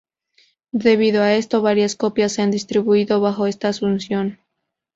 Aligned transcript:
Debido 0.87 1.21
a 1.21 1.35
esto, 1.35 1.61
varias 1.61 1.95
copias 1.95 2.31
se 2.33 2.41
han 2.41 2.49
distribuido 2.49 3.21
bajo 3.21 3.45
esta 3.45 3.67
asunción. 3.69 4.39